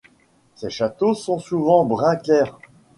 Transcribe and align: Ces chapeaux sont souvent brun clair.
Ces 0.55 0.71
chapeaux 0.71 1.13
sont 1.13 1.37
souvent 1.37 1.85
brun 1.85 2.15
clair. 2.15 2.57